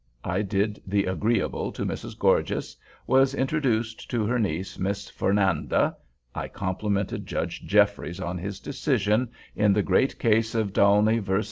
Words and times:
I 0.25 0.41
did 0.41 0.81
the 0.87 1.05
agreeable 1.05 1.71
to 1.73 1.85
Mrs. 1.85 2.17
Gorges, 2.17 2.75
was 3.05 3.35
introduced 3.35 4.09
to 4.09 4.25
her 4.25 4.39
niece. 4.39 4.79
Miss 4.79 5.07
Fernanda—I 5.11 6.47
complimented 6.47 7.27
Judge 7.27 7.63
Jeffries 7.67 8.19
on 8.19 8.39
his 8.39 8.59
decision 8.59 9.29
in 9.55 9.73
the 9.73 9.83
great 9.83 10.17
case 10.17 10.55
of 10.55 10.73
D'Aulnay 10.73 11.21
_vs. 11.21 11.39